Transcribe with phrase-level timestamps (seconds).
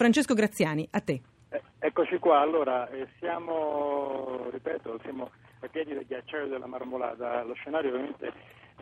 [0.00, 1.20] Francesco Graziani, a te.
[1.50, 5.30] Eh, eccoci qua, allora eh, siamo, ripeto, siamo
[5.60, 8.32] ai piedi del ghiacciaio della Marmolata, lo scenario ovviamente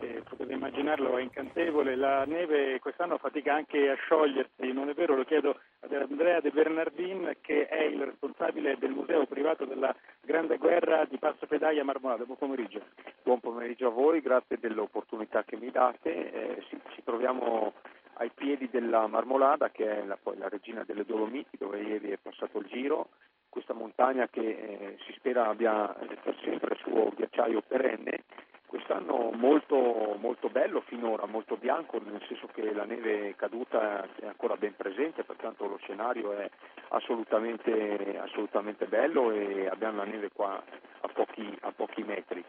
[0.01, 5.17] eh, potete immaginarlo è incantevole, la neve quest'anno fatica anche a sciogliersi, non è vero?
[5.17, 10.57] Lo chiedo ad Andrea De Bernardin che è il responsabile del museo privato della Grande
[10.59, 12.23] Guerra di Passo Pedaglia Marmolata.
[12.23, 12.81] Buon pomeriggio.
[13.25, 16.33] Buon pomeriggio a voi, grazie dell'opportunità che mi date.
[16.33, 17.73] Eh, sì, ci troviamo
[18.19, 22.19] ai piedi della Marmolada, che è la, poi la regina delle Dolomiti, dove ieri è
[22.21, 23.09] passato il giro,
[23.49, 25.87] questa montagna che eh, si spera abbia
[26.23, 28.25] per sempre il suo ghiacciaio perenne.
[28.67, 34.57] Quest'anno molto, molto bello finora, molto bianco, nel senso che la neve caduta è ancora
[34.57, 36.51] ben presente, pertanto lo scenario è
[36.89, 40.63] assolutamente, assolutamente bello e abbiamo la neve qua
[41.01, 42.45] a pochi, a pochi metri.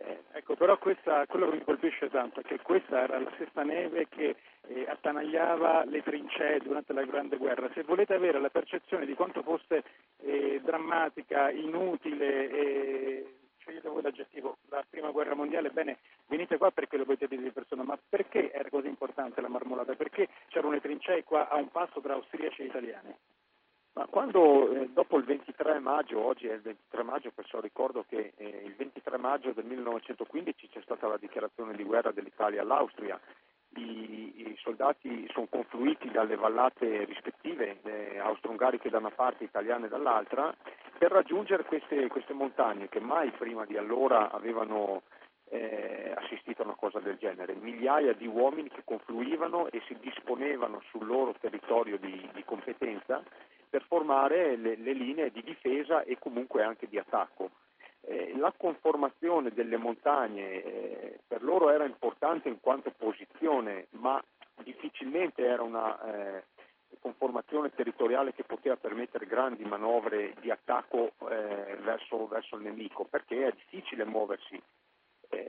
[0.00, 3.62] Eh, ecco, però questa, quello che mi colpisce tanto è che questa era la stessa
[3.64, 4.36] neve che
[4.68, 7.70] eh, attanagliava le trincee durante la Grande Guerra.
[7.74, 9.82] Se volete avere la percezione di quanto fosse
[10.22, 16.96] eh, drammatica, inutile, eh, scegliete voi l'aggettivo, la Prima Guerra Mondiale, bene, venite qua perché
[16.96, 19.94] lo potete dire di persona, ma perché era così importante la marmolata?
[19.94, 23.14] Perché c'erano le trincee qua a un passo tra austriaci e italiani?
[23.94, 28.32] Ma quando eh, dopo il 23 maggio, oggi è il 23 maggio, perciò ricordo che
[28.36, 33.18] eh, il 23 maggio del 1915 c'è stata la dichiarazione di guerra dell'Italia all'Austria,
[33.76, 40.54] i, i soldati sono confluiti dalle vallate rispettive, eh, austro-ungariche da una parte, italiane dall'altra,
[40.96, 45.02] per raggiungere queste, queste montagne che mai prima di allora avevano
[45.50, 50.82] eh, assistito a una cosa del genere, migliaia di uomini che confluivano e si disponevano
[50.90, 53.22] sul loro territorio di, di competenza
[53.68, 57.50] per formare le, le, linee di difesa e comunque anche di attacco.
[58.02, 64.22] Eh, la conformazione delle montagne eh, per loro era importante in quanto posizione, ma
[64.62, 66.44] difficilmente era una eh,
[67.00, 73.52] conformazione territoriale che poteva permettere grandi manovre di attacco verso, verso, il nemico, perché è
[73.52, 74.60] difficile muoversi.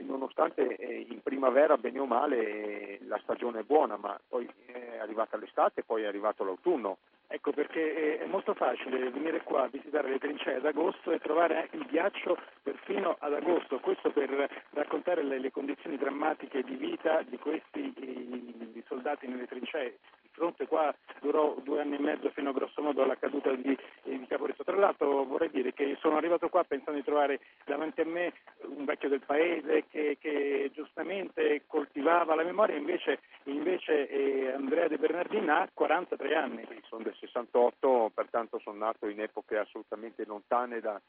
[0.01, 0.61] Nonostante
[1.07, 5.83] in primavera, bene o male, la stagione è buona, ma poi è arrivata l'estate e
[5.83, 6.97] poi è arrivato l'autunno
[7.31, 11.69] Ecco perché è molto facile venire qua a visitare le trincee ad agosto e trovare
[11.73, 17.37] il ghiaccio perfino ad agosto, questo per raccontare le, le condizioni drammatiche di vita di
[17.37, 19.99] questi soldati nelle trincee.
[20.39, 24.25] Fronte qua durò due anni e mezzo fino a grosso modo alla caduta di, di
[24.25, 24.63] Caporizzo.
[24.63, 28.85] Tra l'altro vorrei dire che sono arrivato qua pensando di trovare davanti a me un
[28.85, 35.49] vecchio del paese che, che giustamente coltivava la memoria, invece, invece eh, Andrea De Bernardin
[35.49, 36.65] ha 43 anni.
[36.87, 41.01] Sono del 68, pertanto sono nato in epoche assolutamente lontane da,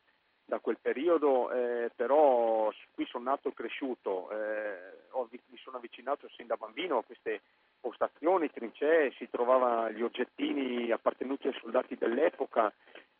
[0.51, 6.29] da quel periodo, eh, però qui sono nato e cresciuto, eh, ho, mi sono avvicinato
[6.35, 7.41] sin da bambino a queste
[7.81, 12.73] postazioni, trincee, si trovavano gli oggettini appartenuti ai soldati dell'epoca.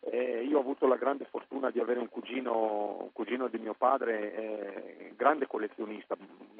[0.03, 3.73] Eh, io ho avuto la grande fortuna di avere un cugino, un cugino di mio
[3.73, 6.17] padre, eh, grande collezionista,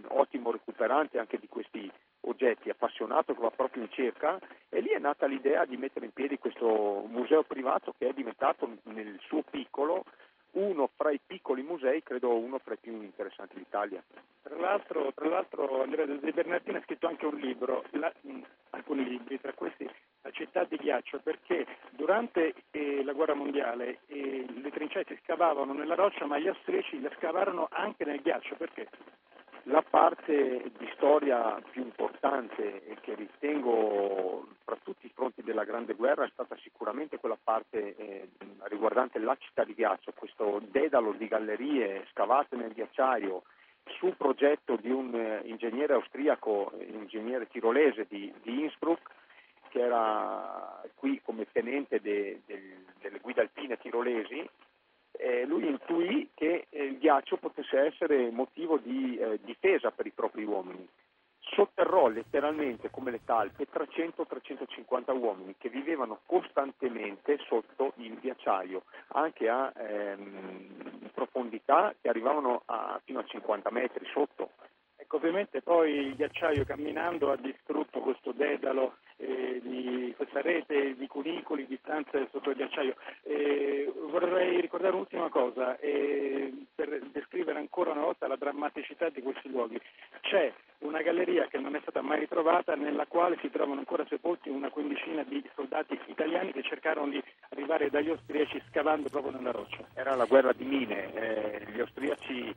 [0.10, 1.92] ottimo recuperante anche di questi
[2.22, 4.40] oggetti, appassionato che va proprio in cerca
[4.70, 8.70] e lì è nata l'idea di mettere in piedi questo museo privato che è diventato
[8.84, 10.04] nel suo piccolo
[10.54, 14.04] uno fra i piccoli musei, credo uno fra i più interessanti d'Italia.
[14.42, 18.12] Tra l'altro, tra l'altro Andrea De Bernardino ha scritto anche un libro, la,
[18.72, 19.90] alcuni libri, tra questi
[20.24, 25.74] La città di ghiaccio, perché durante eh, la guerra mondiale eh, le trincee si scavavano
[25.74, 28.88] nella roccia, ma gli austriaci le scavarono anche nel ghiaccio, perché?
[29.66, 35.94] La parte di storia più importante e che ritengo fra tutti i fronti della Grande
[35.94, 38.30] Guerra è stata sicuramente quella parte eh,
[38.64, 43.44] riguardante la città di ghiaccio, questo dedalo di gallerie scavate nel ghiacciaio
[44.00, 49.12] su progetto di un eh, ingegnere austriaco, ingegnere tirolese di, di Innsbruck,
[49.70, 54.50] che era qui come tenente de, de, delle guide alpine tirolesi
[55.22, 60.12] eh, lui intuì che eh, il ghiaccio potesse essere motivo di eh, difesa per i
[60.12, 60.88] propri uomini.
[61.40, 69.74] Sotterrò letteralmente come le talpe 300-350 uomini che vivevano costantemente sotto il ghiacciaio, anche a
[69.76, 74.52] ehm, profondità che arrivavano a, fino a 50 metri sotto.
[74.96, 81.08] Ecco, ovviamente poi il ghiacciaio camminando ha distrutto questo dedalo eh, di questa rete di
[81.08, 81.41] cunicoli, di
[81.92, 82.96] stanze sotto il ghiacciaio.
[83.24, 89.50] Eh, vorrei ricordare un'ultima cosa eh, per descrivere ancora una volta la drammaticità di questi
[89.50, 89.80] luoghi.
[90.22, 94.50] C'è una galleria che non è stata mai ritrovata nella quale si trovano ancora sepolti
[94.50, 99.86] una quindicina di soldati italiani che cercarono di arrivare dagli austriaci scavando proprio nella roccia.
[99.94, 102.56] Era la guerra di mine, eh, gli austriaci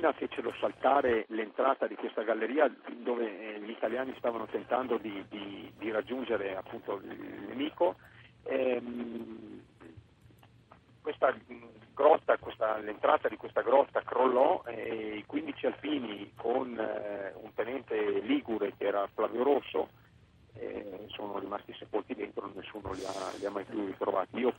[0.00, 5.70] mina fecero saltare l'entrata di questa galleria dove eh, gli italiani stavano tentando di, di,
[5.76, 7.96] di raggiungere appunto il nemico.
[8.44, 9.62] Ehm,
[11.02, 11.34] questa
[11.92, 18.20] grotta, questa, l'entrata di questa grotta crollò e i 15 alpini con eh, un tenente
[18.20, 19.88] ligure che era Flavio Rosso
[20.54, 24.38] eh, sono rimasti sepolti dentro, nessuno li ha, li ha, mai più ritrovati.
[24.38, 24.54] Io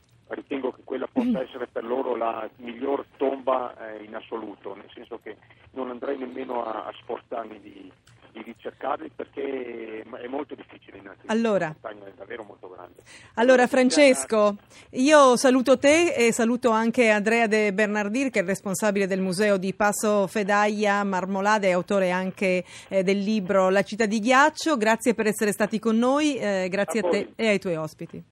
[0.52, 5.18] ritengo che quella possa essere per loro la miglior tomba eh, in assoluto, nel senso
[5.22, 5.36] che
[5.72, 7.90] non andrei nemmeno a, a sforzarmi di,
[8.32, 11.32] di ricercarli perché è molto difficile innanzitutto.
[11.32, 13.00] Allora, la montagna è davvero molto grande.
[13.34, 14.56] Allora Francesco,
[14.90, 19.56] io saluto te e saluto anche Andrea De Bernardir che è il responsabile del museo
[19.56, 24.76] di Passo Fedaglia Marmolada e autore anche eh, del libro La città di ghiaccio.
[24.76, 28.22] Grazie per essere stati con noi, eh, grazie a, a te e ai tuoi ospiti.